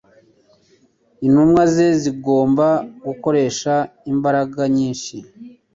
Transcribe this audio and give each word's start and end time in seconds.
Intumwa 1.25 1.61
ze 1.73 1.87
zigomba 2.01 2.67
gukoresha 3.07 3.73
imbaraga 4.11 4.61
nyinshi 4.75 5.15